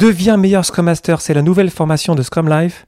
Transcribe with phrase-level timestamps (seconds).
[0.00, 2.86] Deviens meilleur Scrum Master, c'est la nouvelle formation de Scrum Life.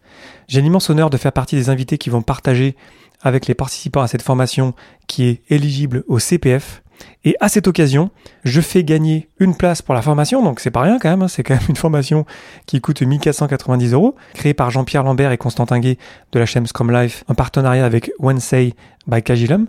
[0.48, 2.74] J'ai l'immense honneur de faire partie des invités qui vont partager
[3.20, 4.72] avec les participants à cette formation
[5.08, 6.82] qui est éligible au CPF.
[7.24, 8.10] Et à cette occasion,
[8.44, 11.28] je fais gagner une place pour la formation, donc c'est pas rien quand même, hein.
[11.28, 12.24] c'est quand même une formation
[12.64, 15.98] qui coûte 1490 euros, créée par Jean-Pierre Lambert et Constantin Gay
[16.32, 18.72] de la chaîne Scrum Life en partenariat avec Wednesday
[19.06, 19.66] by Kagilum.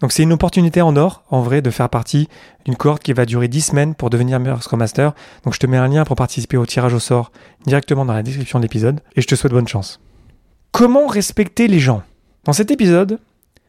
[0.00, 2.28] Donc c'est une opportunité en or, en vrai, de faire partie
[2.64, 5.12] d'une cohorte qui va durer 10 semaines pour devenir meilleur Scrum Master.
[5.44, 7.32] Donc je te mets un lien pour participer au tirage au sort
[7.66, 10.00] directement dans la description de l'épisode et je te souhaite bonne chance.
[10.72, 12.02] Comment respecter les gens?
[12.44, 13.18] Dans cet épisode,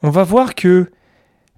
[0.03, 0.89] on va voir que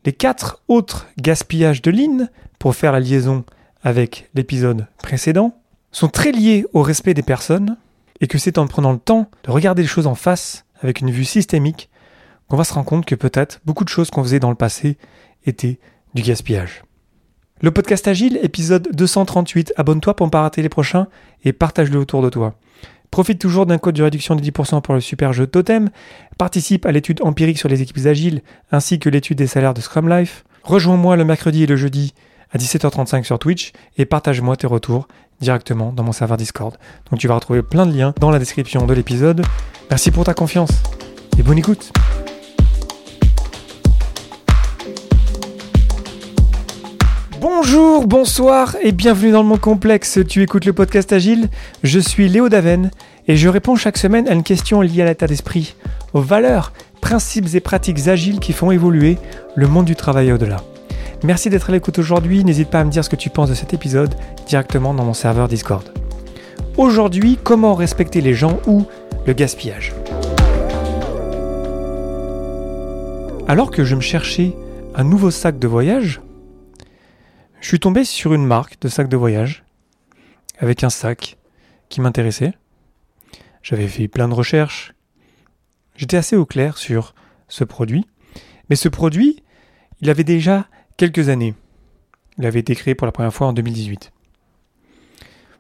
[0.06, 2.28] les quatre autres gaspillages de ligne,
[2.60, 3.46] pour faire la liaison
[3.84, 5.56] avec l'épisode précédent,
[5.92, 7.78] sont très liés au respect des personnes
[8.22, 11.12] et que c'est en prenant le temps de regarder les choses en face avec une
[11.12, 11.90] vue systémique
[12.48, 14.98] qu'on va se rendre compte que peut-être beaucoup de choses qu'on faisait dans le passé
[15.46, 15.80] étaient
[16.14, 16.84] du gaspillage.
[17.62, 19.74] Le podcast Agile, épisode 238.
[19.78, 21.08] Abonne-toi pour ne pas rater les prochains
[21.44, 22.56] et partage-le autour de toi.
[23.10, 25.90] Profite toujours d'un code de réduction de 10% pour le super jeu Totem.
[26.38, 30.10] Participe à l'étude empirique sur les équipes agiles ainsi que l'étude des salaires de Scrum
[30.10, 30.44] Life.
[30.64, 32.14] Rejoins-moi le mercredi et le jeudi
[32.52, 35.08] à 17h35 sur Twitch et partage-moi tes retours
[35.40, 36.76] directement dans mon serveur Discord.
[37.12, 39.44] Donc tu vas retrouver plein de liens dans la description de l'épisode.
[39.90, 40.72] Merci pour ta confiance
[41.38, 41.94] et bonne écoute.
[47.66, 50.20] Bonjour, bonsoir et bienvenue dans le monde complexe.
[50.28, 51.48] Tu écoutes le podcast Agile.
[51.82, 52.92] Je suis Léo Daven
[53.30, 55.74] et je réponds chaque semaine à une question liée à l'état d'esprit,
[56.12, 59.18] aux valeurs, principes et pratiques agiles qui font évoluer
[59.56, 60.58] le monde du travail au-delà.
[61.24, 62.44] Merci d'être à l'écoute aujourd'hui.
[62.44, 64.14] N'hésite pas à me dire ce que tu penses de cet épisode
[64.46, 65.86] directement dans mon serveur Discord.
[66.76, 68.84] Aujourd'hui, comment respecter les gens ou
[69.26, 69.94] le gaspillage?
[73.48, 74.52] Alors que je me cherchais
[74.96, 76.20] un nouveau sac de voyage,
[77.64, 79.64] je suis tombé sur une marque de sac de voyage
[80.58, 81.38] avec un sac
[81.88, 82.54] qui m'intéressait.
[83.62, 84.94] J'avais fait plein de recherches.
[85.96, 87.16] J'étais assez au clair sur
[87.48, 88.06] ce produit.
[88.70, 89.44] Mais ce produit,
[90.02, 91.56] il avait déjà quelques années.
[92.38, 94.12] Il avait été créé pour la première fois en 2018.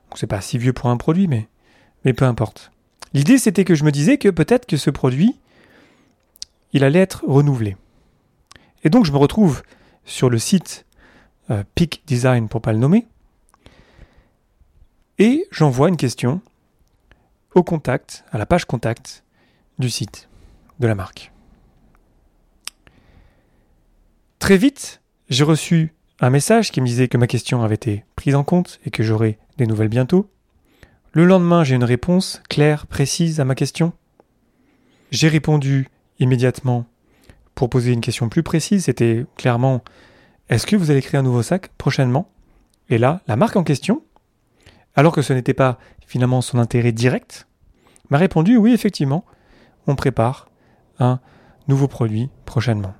[0.09, 1.47] Donc c'est pas si vieux pour un produit, mais,
[2.03, 2.73] mais peu importe.
[3.13, 5.37] L'idée, c'était que je me disais que peut-être que ce produit,
[6.73, 7.77] il allait être renouvelé.
[8.83, 9.63] Et donc je me retrouve
[10.03, 10.85] sur le site
[11.51, 13.07] euh, Peak Design pour pas le nommer.
[15.19, 16.41] Et j'envoie une question
[17.55, 19.23] au contact, à la page contact
[19.79, 20.27] du site
[20.79, 21.31] de la marque.
[24.39, 28.35] Très vite, j'ai reçu un message qui me disait que ma question avait été prise
[28.35, 30.29] en compte et que j'aurais des nouvelles bientôt.
[31.11, 33.93] Le lendemain, j'ai une réponse claire, précise à ma question.
[35.11, 35.87] J'ai répondu
[36.19, 36.85] immédiatement
[37.55, 38.85] pour poser une question plus précise.
[38.85, 39.83] C'était clairement
[40.53, 42.29] est-ce que vous allez créer un nouveau sac prochainement?
[42.89, 44.03] Et là, la marque en question,
[44.95, 47.47] alors que ce n'était pas finalement son intérêt direct,
[48.09, 49.25] m'a répondu oui, effectivement,
[49.87, 50.49] on prépare
[50.99, 51.19] un
[51.67, 52.93] nouveau produit prochainement.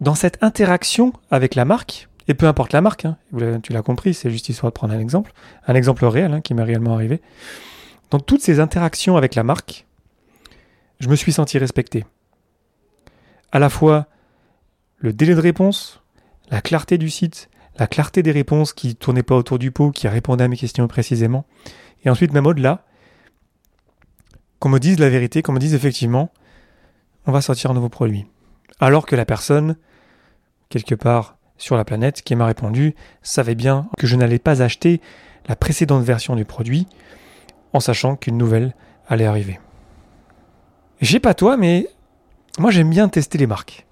[0.00, 3.16] Dans cette interaction avec la marque, et peu importe la marque, hein,
[3.62, 5.32] tu l'as compris, c'est juste histoire de prendre un exemple,
[5.66, 7.20] un exemple réel hein, qui m'est réellement arrivé.
[8.10, 9.86] Dans toutes ces interactions avec la marque,
[10.98, 12.04] je me suis senti respecté.
[13.52, 14.06] À la fois
[15.00, 16.02] le délai de réponse,
[16.50, 19.90] la clarté du site, la clarté des réponses qui ne tournaient pas autour du pot,
[19.90, 21.46] qui répondaient à mes questions précisément.
[22.04, 22.84] Et ensuite, même au-delà,
[24.58, 26.30] qu'on me dise la vérité, qu'on me dise effectivement,
[27.26, 28.26] on va sortir un nouveau produit.
[28.78, 29.76] Alors que la personne,
[30.68, 35.00] quelque part sur la planète, qui m'a répondu, savait bien que je n'allais pas acheter
[35.48, 36.86] la précédente version du produit,
[37.72, 38.74] en sachant qu'une nouvelle
[39.08, 39.58] allait arriver.
[41.00, 41.88] J'ai pas toi, mais
[42.58, 43.86] moi j'aime bien tester les marques.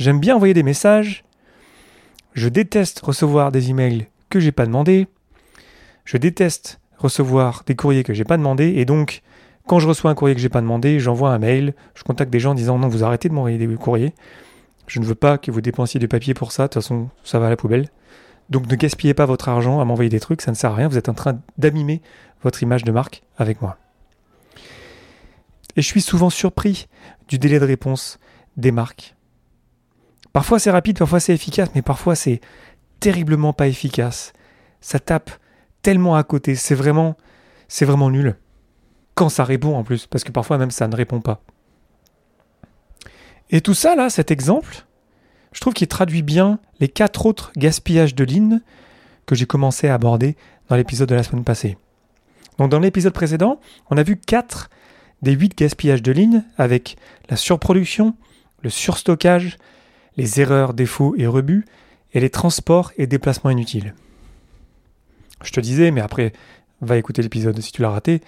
[0.00, 1.24] J'aime bien envoyer des messages.
[2.32, 5.08] Je déteste recevoir des emails que j'ai pas demandé.
[6.06, 8.72] Je déteste recevoir des courriers que j'ai pas demandé.
[8.76, 9.20] Et donc,
[9.66, 11.74] quand je reçois un courrier que j'ai pas demandé, j'envoie un mail.
[11.94, 14.14] Je contacte des gens en disant non, vous arrêtez de m'envoyer des courriers.
[14.86, 16.62] Je ne veux pas que vous dépensiez du papier pour ça.
[16.62, 17.90] De toute façon, ça va à la poubelle.
[18.48, 20.88] Donc ne gaspillez pas votre argent à m'envoyer des trucs, ça ne sert à rien.
[20.88, 22.00] Vous êtes en train d'abîmer
[22.42, 23.76] votre image de marque avec moi.
[25.76, 26.88] Et je suis souvent surpris
[27.28, 28.18] du délai de réponse
[28.56, 29.14] des marques.
[30.32, 32.40] Parfois c'est rapide, parfois c'est efficace, mais parfois c'est
[33.00, 34.32] terriblement pas efficace.
[34.80, 35.30] Ça tape
[35.82, 37.16] tellement à côté, c'est vraiment,
[37.68, 38.36] c'est vraiment nul.
[39.14, 41.42] Quand ça répond en plus, parce que parfois même ça ne répond pas.
[43.50, 44.86] Et tout ça là, cet exemple,
[45.52, 48.60] je trouve qu'il traduit bien les quatre autres gaspillages de lignes
[49.26, 50.36] que j'ai commencé à aborder
[50.68, 51.76] dans l'épisode de la semaine passée.
[52.58, 53.60] Donc dans l'épisode précédent,
[53.90, 54.70] on a vu quatre
[55.22, 56.96] des huit gaspillages de lignes avec
[57.28, 58.14] la surproduction,
[58.62, 59.58] le surstockage,
[60.16, 61.64] les erreurs, défauts et rebuts,
[62.12, 63.94] et les transports et déplacements inutiles.
[65.42, 66.32] Je te disais, mais après,
[66.80, 68.20] va écouter l'épisode si tu l'as raté,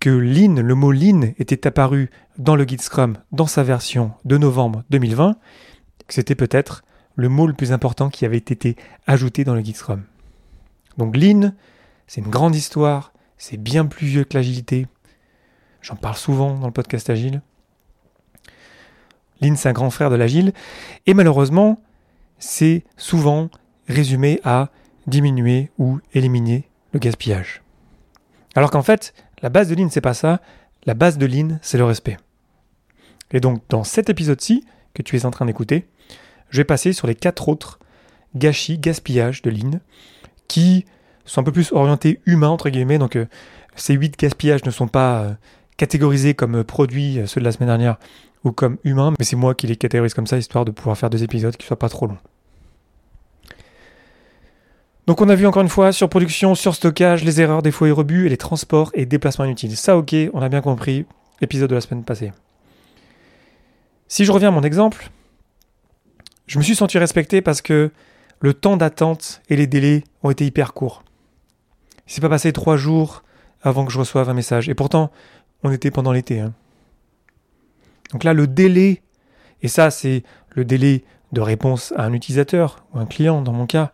[0.00, 4.36] que Lean, le mot Lean était apparu dans le guide Scrum dans sa version de
[4.36, 5.36] novembre 2020,
[6.06, 6.84] que c'était peut-être
[7.14, 8.76] le mot le plus important qui avait été
[9.06, 10.04] ajouté dans le guide Scrum.
[10.98, 11.52] Donc Lean,
[12.06, 14.86] c'est une grande histoire, c'est bien plus vieux que l'agilité.
[15.80, 17.42] J'en parle souvent dans le podcast Agile.
[19.40, 20.52] Lean, c'est un grand frère de l'agile.
[21.06, 21.80] Et malheureusement,
[22.38, 23.50] c'est souvent
[23.88, 24.70] résumé à
[25.06, 27.62] diminuer ou éliminer le gaspillage.
[28.54, 30.40] Alors qu'en fait, la base de Lean, c'est pas ça.
[30.86, 32.16] La base de Lean, c'est le respect.
[33.32, 35.86] Et donc, dans cet épisode-ci, que tu es en train d'écouter,
[36.50, 37.78] je vais passer sur les quatre autres
[38.34, 39.80] gâchis, gaspillages de Lean,
[40.48, 40.86] qui
[41.24, 42.98] sont un peu plus orientés humains, entre guillemets.
[42.98, 43.26] Donc, euh,
[43.74, 45.34] ces huit gaspillages ne sont pas euh,
[45.76, 47.98] catégorisés comme produits, euh, ceux de la semaine dernière,
[48.46, 51.10] ou comme humains, mais c'est moi qui les catégorise comme ça, histoire de pouvoir faire
[51.10, 52.18] deux épisodes qui soient pas trop longs.
[55.06, 57.90] Donc on a vu encore une fois sur production, sur stockage, les erreurs, défauts et
[57.90, 59.76] rebuts, et les transports et déplacements inutiles.
[59.76, 61.06] Ça ok, on a bien compris,
[61.40, 62.32] épisode de la semaine passée.
[64.08, 65.10] Si je reviens à mon exemple,
[66.46, 67.90] je me suis senti respecté parce que
[68.38, 71.02] le temps d'attente et les délais ont été hyper courts.
[72.06, 73.24] Il s'est pas passé trois jours
[73.62, 74.68] avant que je reçoive un message.
[74.68, 75.10] Et pourtant,
[75.64, 76.38] on était pendant l'été.
[76.38, 76.54] Hein.
[78.12, 79.02] Donc là, le délai,
[79.62, 83.66] et ça c'est le délai de réponse à un utilisateur ou un client dans mon
[83.66, 83.92] cas,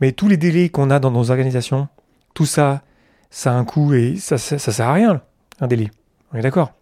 [0.00, 1.88] mais tous les délais qu'on a dans nos organisations,
[2.34, 2.82] tout ça,
[3.30, 5.22] ça a un coût et ça, ça, sert à rien,
[5.60, 5.90] un délai.
[6.32, 6.72] On est d'accord?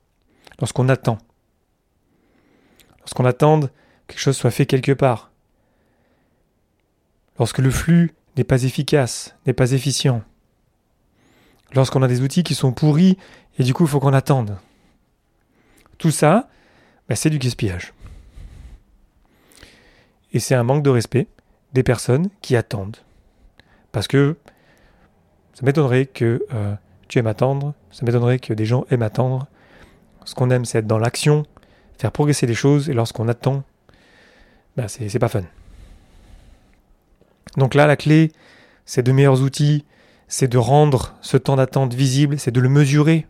[0.60, 1.18] Lorsqu'on attend.
[3.00, 3.66] Lorsqu'on attend que
[4.06, 5.30] quelque chose soit fait quelque part.
[7.38, 10.22] Lorsque le flux n'est pas efficace, n'est pas efficient.
[11.74, 13.16] Lorsqu'on a des outils qui sont pourris
[13.58, 14.56] et du coup il faut qu'on attende.
[16.02, 16.48] Tout ça,
[17.08, 17.94] bah, c'est du gaspillage.
[20.32, 21.28] Et c'est un manque de respect
[21.74, 22.96] des personnes qui attendent.
[23.92, 24.36] Parce que
[25.54, 26.74] ça m'étonnerait que euh,
[27.06, 29.46] tu aimes attendre, ça m'étonnerait que des gens aiment attendre.
[30.24, 31.46] Ce qu'on aime, c'est être dans l'action,
[31.98, 33.62] faire progresser les choses, et lorsqu'on attend,
[34.76, 35.44] ben c'est pas fun.
[37.56, 38.32] Donc là, la clé,
[38.86, 39.84] c'est de meilleurs outils,
[40.26, 43.24] c'est de rendre ce temps d'attente visible, c'est de le mesurer,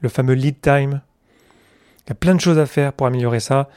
[0.00, 1.02] le fameux lead time.
[2.06, 3.68] Il y a plein de choses à faire pour améliorer ça.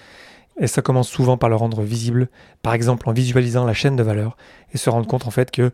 [0.59, 2.29] Et ça commence souvent par le rendre visible,
[2.61, 4.37] par exemple en visualisant la chaîne de valeur
[4.71, 5.71] et se rendre compte en fait que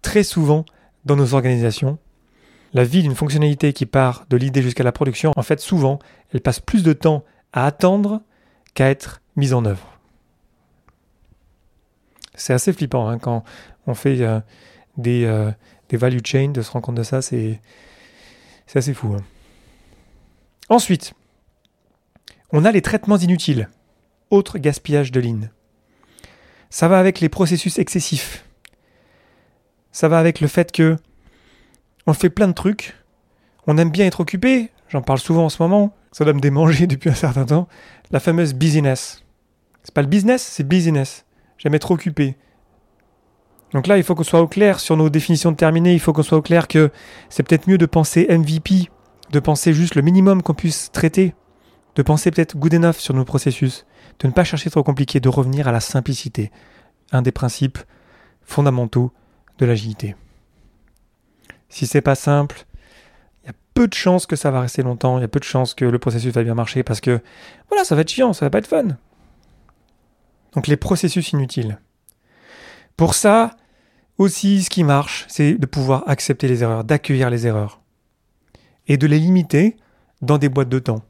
[0.00, 0.64] très souvent
[1.04, 1.98] dans nos organisations,
[2.72, 5.98] la vie d'une fonctionnalité qui part de l'idée jusqu'à la production, en fait souvent,
[6.32, 8.22] elle passe plus de temps à attendre
[8.74, 9.98] qu'à être mise en œuvre.
[12.34, 13.44] C'est assez flippant hein, quand
[13.86, 14.40] on fait euh,
[14.96, 15.50] des, euh,
[15.88, 17.60] des, value chains, de se rendre compte de ça, c'est
[18.74, 19.14] assez fou.
[19.14, 19.22] Hein.
[20.68, 21.14] Ensuite,
[22.52, 23.68] on a les traitements inutiles
[24.30, 25.50] autre gaspillage de ligne.
[26.70, 28.44] Ça va avec les processus excessifs.
[29.92, 30.96] Ça va avec le fait que
[32.06, 32.94] on fait plein de trucs,
[33.66, 36.86] on aime bien être occupé, j'en parle souvent en ce moment, ça doit me démanger
[36.88, 37.68] depuis un certain temps,
[38.10, 39.22] la fameuse business.
[39.82, 41.24] C'est pas le business, c'est business.
[41.58, 42.36] J'aime être occupé.
[43.72, 46.12] Donc là, il faut qu'on soit au clair sur nos définitions de terminées, il faut
[46.12, 46.90] qu'on soit au clair que
[47.28, 48.88] c'est peut-être mieux de penser MVP,
[49.30, 51.34] de penser juste le minimum qu'on puisse traiter,
[51.96, 53.86] de penser peut-être good enough sur nos processus,
[54.20, 56.52] de ne pas chercher trop compliqué, de revenir à la simplicité,
[57.10, 57.78] un des principes
[58.42, 59.12] fondamentaux
[59.58, 60.14] de l'agilité.
[61.68, 62.66] Si c'est pas simple,
[63.42, 65.40] il y a peu de chances que ça va rester longtemps, il y a peu
[65.40, 67.20] de chances que le processus va bien marcher parce que
[67.68, 68.98] voilà, ça va être chiant, ça va pas être fun.
[70.52, 71.78] Donc les processus inutiles.
[72.96, 73.56] Pour ça,
[74.18, 77.80] aussi, ce qui marche, c'est de pouvoir accepter les erreurs, d'accueillir les erreurs
[78.86, 79.76] et de les limiter
[80.22, 81.02] dans des boîtes de temps.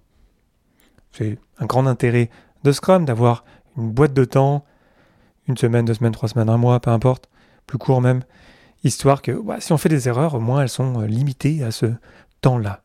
[1.12, 2.30] C'est un grand intérêt
[2.64, 3.44] de Scrum, d'avoir
[3.76, 4.64] une boîte de temps,
[5.48, 7.28] une semaine, deux semaines, trois semaines, un mois, peu importe,
[7.66, 8.22] plus court même,
[8.84, 11.70] histoire que bah, si on fait des erreurs, au moins elles sont euh, limitées à
[11.70, 11.86] ce
[12.40, 12.82] temps-là.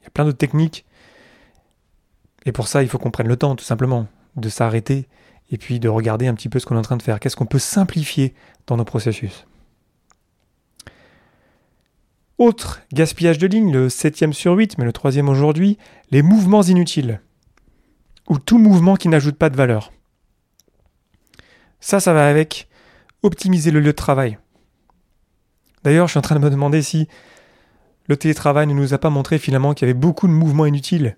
[0.00, 0.84] Il y a plein d'autres techniques,
[2.44, 5.08] et pour ça, il faut qu'on prenne le temps, tout simplement, de s'arrêter
[5.50, 7.20] et puis de regarder un petit peu ce qu'on est en train de faire.
[7.20, 8.34] Qu'est-ce qu'on peut simplifier
[8.66, 9.46] dans nos processus?
[12.38, 15.76] Autre gaspillage de ligne, le septième sur 8, mais le troisième aujourd'hui,
[16.12, 17.20] les mouvements inutiles
[18.28, 19.92] ou tout mouvement qui n'ajoute pas de valeur.
[21.80, 22.68] Ça, ça va avec
[23.22, 24.38] optimiser le lieu de travail.
[25.82, 27.08] D'ailleurs, je suis en train de me demander si
[28.06, 31.16] le télétravail ne nous a pas montré finalement qu'il y avait beaucoup de mouvements inutiles.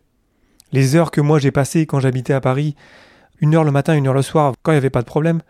[0.73, 2.77] Les heures que moi j'ai passées quand j'habitais à Paris,
[3.41, 5.43] une heure le matin, une heure le soir, quand il n'y avait pas de problème.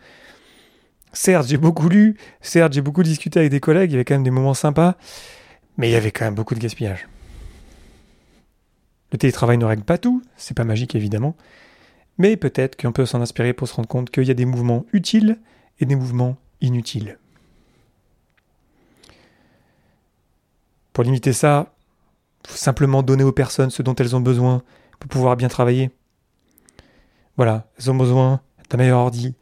[1.13, 4.15] Certes, j'ai beaucoup lu, certes, j'ai beaucoup discuté avec des collègues, il y avait quand
[4.15, 4.95] même des moments sympas,
[5.77, 7.07] mais il y avait quand même beaucoup de gaspillage.
[9.11, 11.35] Le télétravail ne règle pas tout, c'est pas magique évidemment,
[12.17, 14.85] mais peut-être qu'on peut, s'en inspirer pour se rendre compte qu'il y a des mouvements
[14.93, 15.39] utiles
[15.79, 17.17] et des mouvements inutiles.
[20.93, 21.73] Pour limiter ça,
[22.47, 24.61] faut simplement donner aux personnes ce dont elles ont besoin
[24.99, 25.91] pour pouvoir bien travailler.
[27.37, 29.35] Voilà, elles ont besoin d'un meilleur ordi,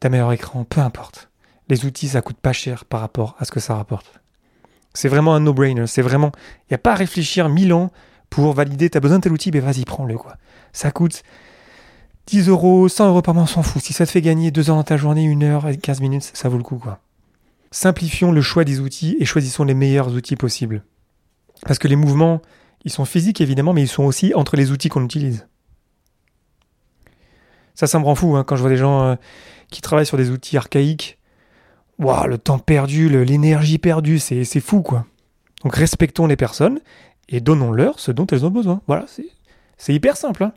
[0.00, 1.30] d'un meilleur écran, peu importe.
[1.68, 4.23] Les outils, ça coûte pas cher par rapport à ce que ça rapporte.
[4.94, 5.86] C'est vraiment un no-brainer.
[5.86, 6.32] C'est vraiment,
[6.62, 7.90] il n'y a pas à réfléchir mille ans
[8.30, 8.88] pour valider.
[8.88, 10.36] Tu as besoin de tel outil, mais vas-y, prends-le, quoi.
[10.72, 11.22] Ça coûte
[12.26, 13.82] 10 euros, 100 euros par mois, on s'en fout.
[13.82, 16.30] Si ça te fait gagner 2 heures dans ta journée, 1 heure et 15 minutes,
[16.32, 16.82] ça vaut le coup.
[17.70, 20.84] Simplifions le choix des outils et choisissons les meilleurs outils possibles.
[21.66, 22.40] Parce que les mouvements,
[22.84, 25.46] ils sont physiques évidemment, mais ils sont aussi entre les outils qu'on utilise.
[27.74, 29.14] Ça, ça me rend fou hein, quand je vois des gens euh,
[29.70, 31.18] qui travaillent sur des outils archaïques.
[31.98, 35.06] Le temps perdu, l'énergie perdue, c'est fou quoi.
[35.62, 36.80] Donc respectons les personnes
[37.28, 38.82] et donnons-leur ce dont elles ont besoin.
[38.86, 39.06] Voilà,
[39.76, 40.44] c'est hyper simple.
[40.44, 40.52] Hein.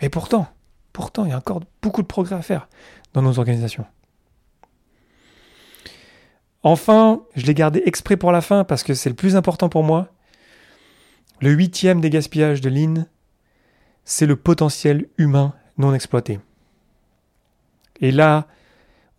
[0.00, 0.48] Et pourtant,
[0.92, 2.68] pourtant, il y a encore beaucoup de progrès à faire
[3.12, 3.86] dans nos organisations.
[6.62, 9.84] Enfin, je l'ai gardé exprès pour la fin parce que c'est le plus important pour
[9.84, 10.08] moi.
[11.40, 13.06] Le huitième des gaspillages de Lean,
[14.04, 16.40] c'est le potentiel humain non exploité.
[18.00, 18.48] Et là,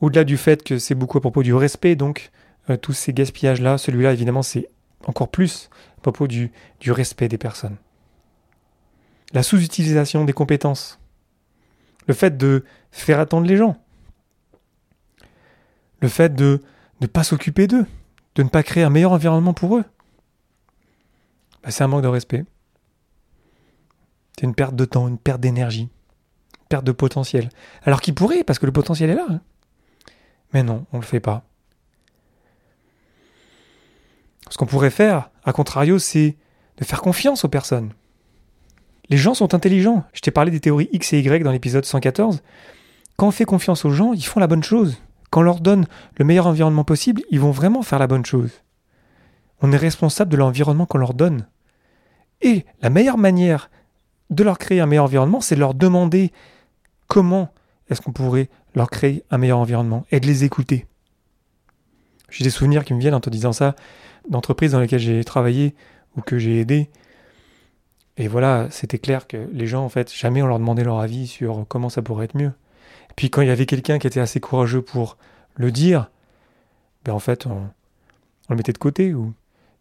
[0.02, 2.32] au-delà du fait que c'est beaucoup à propos du respect, donc
[2.70, 4.70] euh, tous ces gaspillages-là, celui-là évidemment c'est
[5.06, 6.52] encore plus à propos du,
[6.88, 7.78] respect des personnes.
[9.34, 11.00] La sous-utilisation des compétences.
[12.08, 13.78] Le fait de faire attendre les gens.
[16.02, 16.62] Le fait de
[17.02, 17.86] ne pas s'occuper d'eux,
[18.36, 19.84] de ne pas créer un meilleur environnement pour eux.
[21.62, 22.46] Bah, c'est un manque de respect.
[24.36, 25.90] C'est une perte de temps, une perte d'énergie,
[26.62, 27.50] une perte de potentiel.
[27.84, 29.28] Alors qu'il pourrait, parce que le potentiel est là.
[29.30, 29.42] Hein.
[30.54, 31.44] Mais non, on ne le fait pas.
[34.50, 36.36] Ce qu'on pourrait faire, à contrario, c'est
[36.78, 37.94] de faire confiance aux personnes.
[39.10, 40.04] Les gens sont intelligents.
[40.14, 42.42] Je t'ai parlé des théories X et Y dans l'épisode 114.
[43.18, 44.98] Quand on fait confiance aux gens, ils font la bonne chose.
[45.30, 45.86] Quand on leur donne
[46.18, 48.52] le meilleur environnement possible, ils vont vraiment faire la bonne chose.
[49.62, 51.48] On est responsable de l'environnement qu'on leur donne.
[52.42, 53.70] Et la meilleure manière
[54.30, 56.32] de leur créer un meilleur environnement, c'est de leur demander
[57.08, 57.50] comment
[57.90, 60.86] est-ce qu'on pourrait leur créer un meilleur environnement et de les écouter.
[62.30, 63.76] J'ai des souvenirs qui me viennent en te disant ça
[64.30, 65.76] d'entreprises dans lesquelles j'ai travaillé
[66.16, 66.90] ou que j'ai aidé.
[68.18, 71.28] Et voilà, c'était clair que les gens, en fait, jamais on leur demandait leur avis
[71.28, 72.52] sur comment ça pourrait être mieux.
[73.16, 75.18] Puis quand il y avait quelqu'un qui était assez courageux pour
[75.56, 76.12] le dire,
[77.06, 77.70] ben en fait, on,
[78.50, 79.34] le mettait de côté ou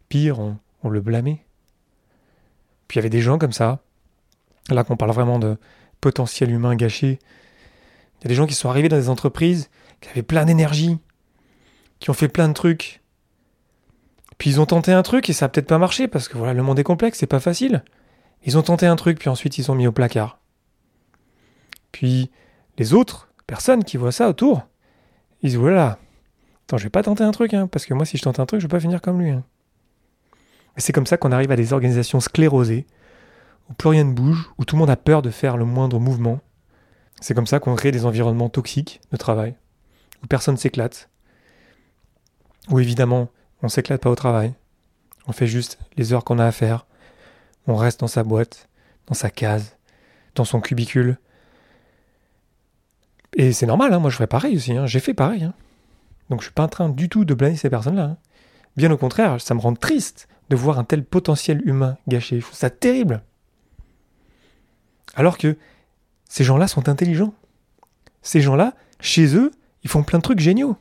[0.07, 0.39] pire,
[0.83, 1.43] on le blâmait.
[2.87, 3.79] Puis il y avait des gens comme ça,
[4.69, 5.57] là qu'on parle vraiment de
[6.01, 7.19] potentiel humain gâché,
[8.19, 9.69] il y a des gens qui sont arrivés dans des entreprises
[10.01, 10.97] qui avaient plein d'énergie,
[11.99, 13.01] qui ont fait plein de trucs.
[14.37, 16.53] Puis ils ont tenté un truc et ça a peut-être pas marché parce que voilà,
[16.53, 17.83] le monde est complexe, c'est pas facile.
[18.45, 20.39] Ils ont tenté un truc puis ensuite ils sont mis au placard.
[21.91, 22.29] Puis
[22.77, 24.65] les autres personnes qui voient ça autour,
[25.41, 25.99] ils disent voilà,
[26.65, 28.45] attends, je vais pas tenter un truc hein, parce que moi si je tente un
[28.45, 29.31] truc, je vais pas finir comme lui.
[29.31, 29.43] Hein.
[30.77, 32.85] Et c'est comme ça qu'on arrive à des organisations sclérosées
[33.69, 35.99] où plus rien ne bouge, où tout le monde a peur de faire le moindre
[35.99, 36.39] mouvement
[37.21, 39.55] c'est comme ça qu'on crée des environnements toxiques de travail,
[40.23, 41.09] où personne s'éclate,
[42.69, 43.29] où évidemment
[43.61, 44.53] on s'éclate pas au travail,
[45.27, 46.85] on fait juste les heures qu'on a à faire,
[47.67, 48.69] on reste dans sa boîte,
[49.07, 49.77] dans sa case,
[50.35, 51.17] dans son cubicule.
[53.35, 55.43] Et c'est normal, hein, moi je ferais pareil aussi, hein, j'ai fait pareil.
[55.43, 55.53] Hein.
[56.29, 58.17] Donc je suis pas en train du tout de blâmer ces personnes-là.
[58.77, 62.39] Bien au contraire, ça me rend triste de voir un tel potentiel humain gâché.
[62.39, 63.21] Je trouve ça terrible.
[65.15, 65.57] Alors que
[66.29, 67.33] ces gens-là sont intelligents.
[68.21, 69.51] Ces gens-là, chez eux,
[69.83, 70.77] ils font plein de trucs géniaux.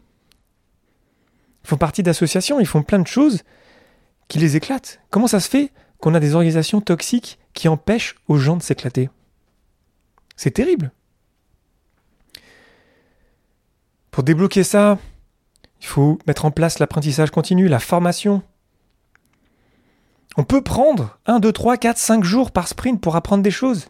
[1.64, 3.43] Ils font partie d'associations, ils font plein de choses
[4.28, 5.00] qui les éclatent.
[5.11, 9.11] Comment ça se fait qu'on a des organisations toxiques qui empêchent aux gens de s'éclater?
[10.37, 10.93] C'est terrible.
[14.11, 14.99] Pour débloquer ça,
[15.81, 18.43] il faut mettre en place l'apprentissage continu, la formation.
[20.37, 23.88] On peut prendre 1, 2, 3, 4, 5 jours par sprint pour apprendre des choses.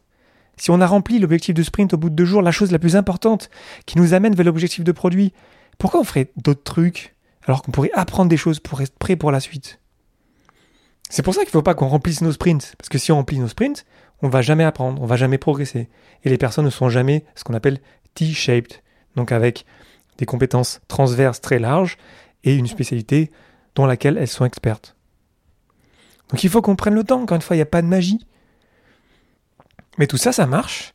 [0.58, 2.78] Si on a rempli l'objectif de sprint au bout de deux jours, la chose la
[2.78, 3.48] plus importante
[3.86, 5.32] qui nous amène vers l'objectif de produit,
[5.78, 7.14] pourquoi on ferait d'autres trucs
[7.46, 9.80] alors qu'on pourrait apprendre des choses pour être prêt pour la suite?
[11.08, 12.74] C'est pour ça qu'il ne faut pas qu'on remplisse nos sprints.
[12.76, 13.86] Parce que si on remplit nos sprints,
[14.20, 15.88] on va jamais apprendre, on va jamais progresser.
[16.24, 17.80] Et les personnes ne sont jamais ce qu'on appelle
[18.14, 18.82] T-shaped,
[19.16, 19.64] donc avec
[20.18, 21.96] des compétences transverses très larges
[22.44, 23.30] et une spécialité
[23.74, 24.96] dans laquelle elles sont expertes.
[26.30, 27.86] Donc il faut qu'on prenne le temps, encore une fois, il n'y a pas de
[27.86, 28.20] magie.
[29.98, 30.94] Mais tout ça, ça marche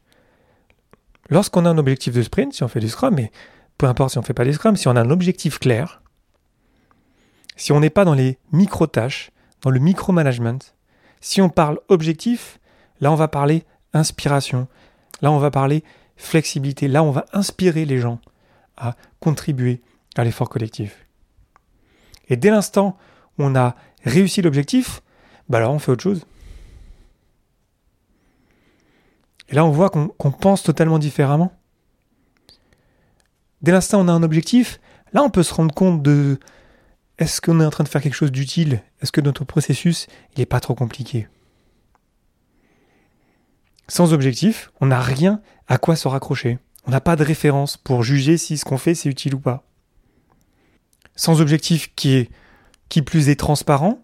[1.30, 3.32] lorsqu'on a un objectif de sprint, si on fait du scrum, mais
[3.78, 6.02] peu importe si on ne fait pas des scrum, si on a un objectif clair,
[7.56, 9.32] si on n'est pas dans les micro-tâches,
[9.62, 10.76] dans le micro-management,
[11.22, 12.60] si on parle objectif,
[13.00, 14.68] là on va parler inspiration,
[15.22, 15.84] là on va parler
[16.16, 18.20] flexibilité, là on va inspirer les gens
[18.78, 19.82] à contribuer
[20.16, 21.06] à l'effort collectif.
[22.30, 22.98] Et dès l'instant
[23.38, 25.02] on a réussi l'objectif,
[25.50, 26.26] bah alors on fait autre chose.
[29.54, 31.54] Et là, on voit qu'on pense totalement différemment.
[33.62, 34.80] Dès l'instant où on a un objectif,
[35.14, 36.40] là, on peut se rendre compte de
[37.20, 38.82] est-ce qu'on est en train de faire quelque chose d'utile?
[39.00, 41.28] Est-ce que notre processus, il n'est pas trop compliqué?
[43.88, 46.58] Sans objectif, on n'a rien à quoi se raccrocher.
[46.88, 49.68] On n'a pas de référence pour juger si ce qu'on fait, c'est utile ou pas.
[51.16, 52.32] Sans objectif qui est,
[52.90, 54.00] qui plus est transparent,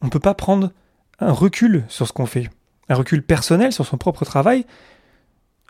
[0.00, 0.72] on ne peut pas prendre
[1.18, 2.48] un recul sur ce qu'on fait.
[2.88, 4.66] Un recul personnel sur son propre travail,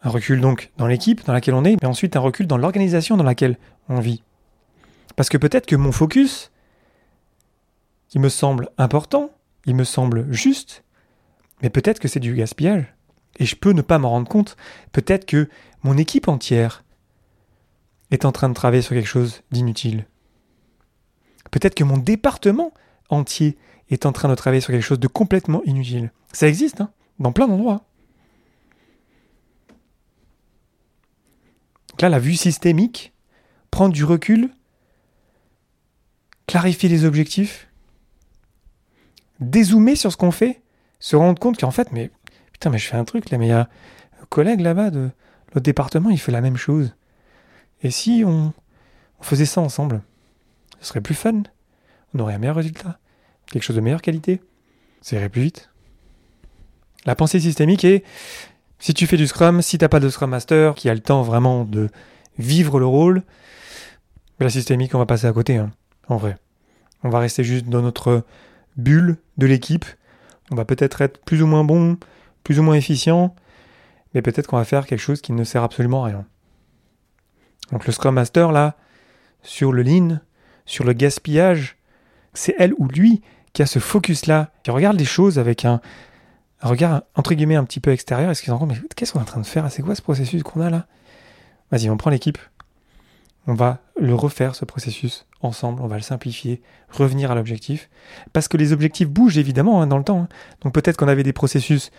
[0.02, 3.16] un recul donc dans l'équipe dans laquelle on est, mais ensuite un recul dans l'organisation
[3.16, 4.22] dans laquelle on vit.
[5.16, 6.50] Parce que peut-être que mon focus,
[8.12, 9.30] il me semble important,
[9.64, 10.84] il me semble juste,
[11.62, 12.94] mais peut-être que c'est du gaspillage.
[13.38, 14.56] Et je peux ne pas m'en rendre compte.
[14.92, 15.48] Peut-être que
[15.82, 16.84] mon équipe entière
[18.10, 20.06] est en train de travailler sur quelque chose d'inutile.
[21.50, 22.72] Peut-être que mon département
[23.08, 23.56] entier
[23.90, 26.12] est en train de travailler sur quelque chose de complètement inutile.
[26.32, 27.84] Ça existe, hein, dans plein d'endroits.
[32.02, 33.12] là, la vue systémique,
[33.70, 34.50] prendre du recul,
[36.46, 37.68] clarifier les objectifs,
[39.40, 40.62] dézoomer sur ce qu'on fait,
[41.00, 42.10] se rendre compte qu'en fait, mais
[42.52, 43.68] putain, mais je fais un truc là, mais il y a
[44.20, 45.10] un collègue là-bas de
[45.48, 46.94] l'autre département, il fait la même chose.
[47.82, 48.52] Et si on,
[49.20, 50.02] on faisait ça ensemble,
[50.80, 51.42] ce serait plus fun,
[52.14, 52.98] on aurait un meilleur résultat,
[53.46, 54.42] quelque chose de meilleure qualité,
[55.00, 55.70] ça irait plus vite.
[57.06, 58.04] La pensée systémique est
[58.78, 61.22] si tu fais du Scrum, si t'as pas de Scrum Master qui a le temps
[61.22, 61.88] vraiment de
[62.38, 63.22] vivre le rôle,
[64.40, 65.70] la systémique, on va passer à côté, hein,
[66.08, 66.36] en vrai.
[67.02, 68.24] On va rester juste dans notre
[68.76, 69.84] bulle de l'équipe.
[70.50, 71.96] On va peut-être être plus ou moins bon,
[72.42, 73.34] plus ou moins efficient,
[74.12, 76.26] mais peut-être qu'on va faire quelque chose qui ne sert absolument à rien.
[77.72, 78.76] Donc le Scrum Master, là,
[79.42, 80.20] sur le lean,
[80.66, 81.76] sur le gaspillage,
[82.32, 85.80] c'est elle ou lui qui a ce focus-là, qui regarde les choses avec un,
[86.62, 89.18] un regard entre guillemets un petit peu extérieur, est-ce qu'ils se rendent mais qu'est-ce qu'on
[89.18, 90.86] est en train de faire C'est quoi ce processus qu'on a là?
[91.70, 92.38] Vas-y, on prend l'équipe,
[93.46, 97.90] on va le refaire ce processus ensemble, on va le simplifier, revenir à l'objectif,
[98.32, 100.22] parce que les objectifs bougent évidemment hein, dans le temps.
[100.22, 100.28] Hein.
[100.62, 101.90] Donc peut-être qu'on avait des processus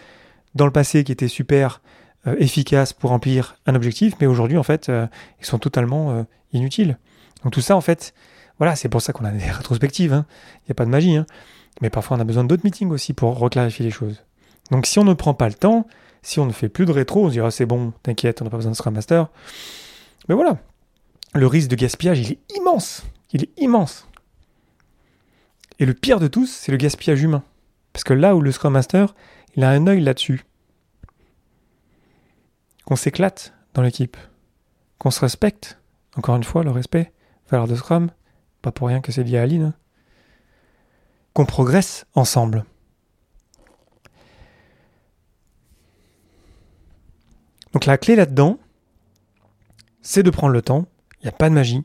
[0.56, 1.82] dans le passé qui étaient super
[2.28, 5.08] euh, efficaces pour remplir un objectif, mais aujourd'hui en fait euh,
[5.39, 6.98] ils sont totalement euh, inutiles.
[7.44, 8.13] Donc tout ça en fait,
[8.58, 10.13] voilà, c'est pour ça qu'on a des rétrospectives.
[10.13, 10.26] Hein.
[10.62, 11.18] Il n'y a pas de magie,
[11.82, 14.25] mais parfois on a besoin d'autres meetings aussi pour reclarifier les choses.
[14.71, 15.88] Donc si on ne prend pas le temps,
[16.21, 18.51] si on ne fait plus de rétro, on se dira c'est bon, t'inquiète, on n'a
[18.51, 19.30] pas besoin de Scrum Master.
[20.28, 20.58] Mais voilà,
[21.34, 23.04] le risque de gaspillage, il est immense.
[23.32, 24.08] Il est immense.
[25.80, 27.43] Et le pire de tous, c'est le gaspillage humain.
[27.93, 29.13] Parce que là où le Scrum Master,
[29.56, 30.45] il a un œil là-dessus.
[32.86, 34.17] Qu'on s'éclate dans l'équipe.
[34.97, 35.80] Qu'on se respecte.
[36.15, 37.12] Encore une fois, le respect.
[37.49, 38.10] Valeur de Scrum.
[38.62, 39.63] Pas pour rien que c'est lié à Aline.
[39.63, 39.73] Hein.
[41.34, 42.63] Qu'on progresse ensemble.
[47.76, 48.58] Donc la clé là-dedans,
[50.02, 50.88] c'est de prendre le temps,
[51.20, 51.84] il n'y a pas de magie,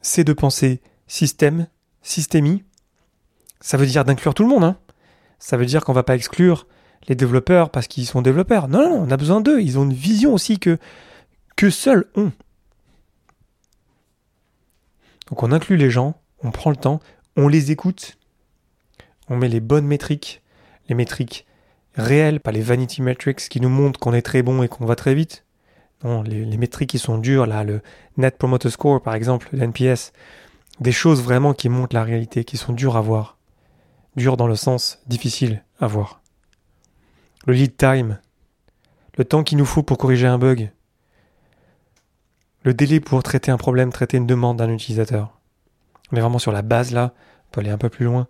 [0.00, 1.68] c'est de penser système,
[2.02, 2.64] systémie.
[3.60, 4.64] Ça veut dire d'inclure tout le monde.
[4.64, 4.76] Hein.
[5.38, 6.66] Ça veut dire qu'on ne va pas exclure
[7.06, 8.66] les développeurs parce qu'ils sont développeurs.
[8.66, 9.62] Non, non, on a besoin d'eux.
[9.62, 10.76] Ils ont une vision aussi que,
[11.54, 12.32] que seuls ont.
[15.28, 16.98] Donc on inclut les gens, on prend le temps,
[17.36, 18.18] on les écoute,
[19.28, 20.42] on met les bonnes métriques,
[20.88, 21.45] les métriques
[21.96, 24.96] réels, pas les vanity metrics qui nous montrent qu'on est très bon et qu'on va
[24.96, 25.44] très vite.
[26.04, 27.80] Non, les, métriques qui sont dures, là, le
[28.16, 30.12] Net Promoter Score par exemple, l'NPS,
[30.80, 33.38] des choses vraiment qui montrent la réalité, qui sont dures à voir.
[34.14, 36.20] Dures dans le sens difficile à voir.
[37.46, 38.18] Le lead time,
[39.16, 40.70] le temps qu'il nous faut pour corriger un bug,
[42.62, 45.38] le délai pour traiter un problème, traiter une demande d'un utilisateur.
[46.12, 47.14] On est vraiment sur la base là,
[47.46, 48.26] on peut aller un peu plus loin,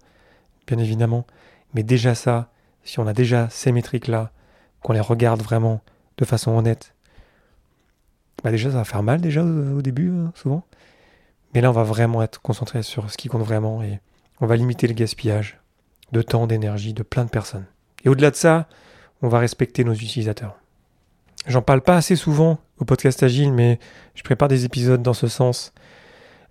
[0.66, 1.26] bien évidemment,
[1.74, 2.50] mais déjà ça,
[2.86, 4.30] si on a déjà ces métriques-là,
[4.82, 5.82] qu'on les regarde vraiment
[6.16, 6.94] de façon honnête,
[8.42, 10.64] bah déjà ça va faire mal déjà au, début, hein, souvent.
[11.52, 14.00] Mais là, on va vraiment être concentré sur ce qui compte vraiment et
[14.40, 15.58] on va limiter le gaspillage
[16.12, 17.66] de temps, d'énergie de plein de personnes.
[18.04, 18.68] Et au-delà de ça,
[19.20, 20.56] on va respecter nos utilisateurs.
[21.46, 23.80] J'en parle pas assez souvent au podcast Agile, mais
[24.14, 25.72] je prépare des épisodes dans ce sens.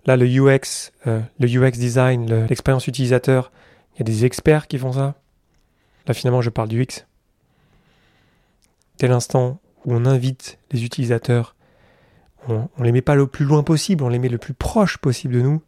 [0.04, 3.52] Là, le UX, euh, le UX design, l'expérience utilisateur,
[3.94, 5.14] il y a des experts qui font ça.
[6.06, 7.06] Là, finalement, je parle du X.
[8.96, 11.54] Tel instant où on invite les utilisateurs,
[12.48, 14.98] on, ne les met pas le plus loin possible, on les met le plus proche
[14.98, 15.62] possible de nous.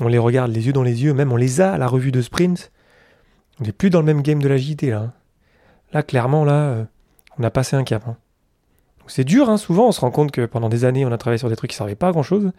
[0.00, 2.12] On les regarde les yeux dans les yeux, même on les a à la revue
[2.12, 2.72] de sprint.
[3.60, 4.98] On n'est plus dans le même game de l'agilité là.
[4.98, 5.12] Hein.
[5.92, 6.84] Là, clairement, là, euh,
[7.38, 8.06] on a passé un cap.
[8.08, 8.16] Hein.
[9.06, 11.38] C'est dur, hein, souvent on se rend compte que pendant des années on a travaillé
[11.38, 12.52] sur des trucs qui ne servaient pas à grand chose,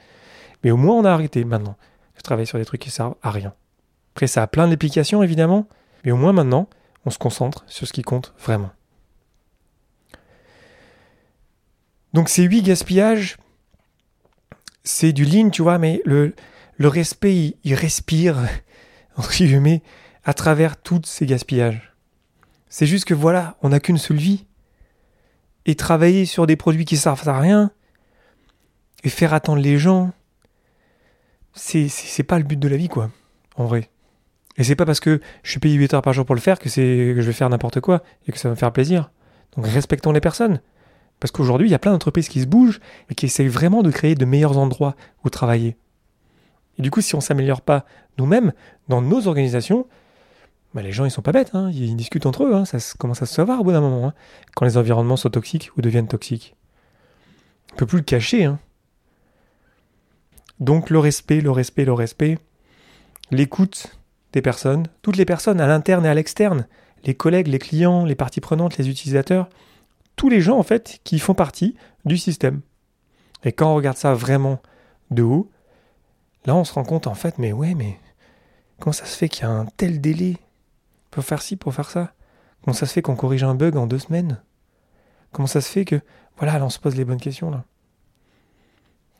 [0.63, 1.75] mais au moins on a arrêté maintenant
[2.15, 3.53] de travailler sur des trucs qui servent à rien.
[4.13, 5.67] Après, ça a plein d'applications évidemment,
[6.05, 6.69] mais au moins maintenant,
[7.05, 8.71] on se concentre sur ce qui compte vraiment.
[12.13, 13.37] Donc ces huit gaspillages,
[14.83, 16.33] c'est du lean, tu vois, mais le,
[16.79, 18.37] respect, il, respire,
[19.17, 19.83] entre guillemets,
[20.23, 21.93] à travers tous ces gaspillages.
[22.69, 24.45] C'est juste que voilà, on n'a qu'une seule vie.
[25.65, 27.71] Et travailler sur des produits qui servent à rien,
[29.03, 30.11] et faire attendre les gens,
[31.53, 33.11] c'est pas le but de la vie, quoi,
[33.55, 33.89] en vrai.
[34.57, 36.59] Et c'est pas parce que je suis payé 8 heures par jour pour le faire
[36.59, 39.11] que, c'est, que je vais faire n'importe quoi et que ça va me faire plaisir.
[39.55, 40.61] Donc respectons les personnes.
[41.19, 43.91] Parce qu'aujourd'hui, il y a plein d'entreprises qui se bougent et qui essayent vraiment de
[43.91, 45.77] créer de meilleurs endroits où travailler.
[46.77, 47.85] Et du coup, si on ne s'améliore pas
[48.17, 48.53] nous-mêmes
[48.89, 49.87] dans nos organisations,
[50.73, 51.71] bah les gens ils sont pas bêtes, hein.
[51.71, 52.65] ils discutent entre eux, hein.
[52.65, 54.13] ça commence à se savoir au bout d'un moment, hein.
[54.55, 56.53] quand les environnements sont toxiques ou deviennent toxiques.
[57.73, 58.51] On peut plus le cacher.
[60.59, 62.39] Donc le respect, le respect, le respect,
[63.31, 63.97] l'écoute
[64.41, 66.67] personnes, toutes les personnes à l'interne et à l'externe,
[67.03, 69.49] les collègues, les clients, les parties prenantes, les utilisateurs,
[70.15, 72.61] tous les gens en fait qui font partie du système.
[73.43, 74.59] Et quand on regarde ça vraiment
[75.11, 75.49] de haut,
[76.45, 77.99] là on se rend compte en fait, mais ouais, mais
[78.79, 80.37] comment ça se fait qu'il y a un tel délai
[81.11, 82.13] pour faire ci, pour faire ça?
[82.63, 84.41] Comment ça se fait qu'on corrige un bug en deux semaines?
[85.31, 86.01] Comment ça se fait que,
[86.37, 87.65] voilà, là on se pose les bonnes questions là?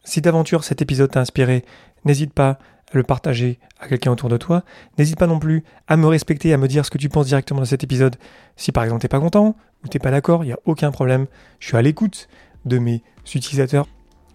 [0.03, 1.65] Si d'aventure cet épisode t'a inspiré,
[2.03, 2.59] n'hésite pas
[2.93, 4.63] le partager à quelqu'un autour de toi.
[4.97, 7.61] N'hésite pas non plus à me respecter, à me dire ce que tu penses directement
[7.61, 8.15] de cet épisode.
[8.55, 11.27] Si par exemple t'es pas content ou t'es pas d'accord, il n'y a aucun problème.
[11.59, 12.27] Je suis à l'écoute
[12.65, 13.87] de mes utilisateurs.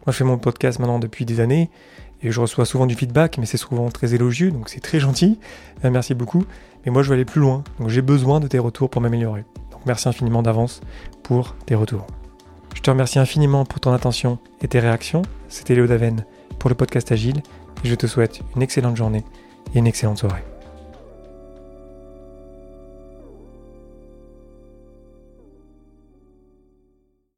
[0.07, 1.71] Moi je fais mon podcast maintenant depuis des années
[2.23, 5.39] et je reçois souvent du feedback, mais c'est souvent très élogieux, donc c'est très gentil.
[5.85, 6.45] Euh, merci beaucoup.
[6.85, 9.45] Mais moi je veux aller plus loin, donc j'ai besoin de tes retours pour m'améliorer.
[9.71, 10.81] Donc merci infiniment d'avance
[11.23, 12.07] pour tes retours.
[12.75, 15.23] Je te remercie infiniment pour ton attention et tes réactions.
[15.49, 16.25] C'était Léo Daven
[16.59, 17.43] pour le podcast Agile
[17.89, 19.25] je te souhaite une excellente journée
[19.75, 20.45] et une excellente soirée.